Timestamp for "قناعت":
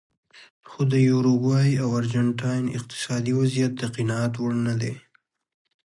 3.95-4.33